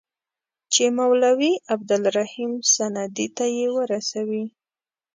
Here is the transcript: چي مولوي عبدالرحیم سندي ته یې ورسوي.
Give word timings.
چي 0.73 0.85
مولوي 0.97 1.53
عبدالرحیم 1.73 2.51
سندي 2.73 3.27
ته 3.35 3.45
یې 3.57 3.67
ورسوي. 3.77 4.45